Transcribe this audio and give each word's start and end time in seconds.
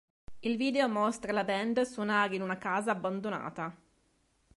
Il 0.39 0.57
video 0.57 0.89
mostra 0.89 1.31
la 1.31 1.43
band 1.43 1.79
suonare 1.81 2.33
in 2.33 2.41
una 2.41 2.57
casa 2.57 2.89
abbandonata. 2.89 3.77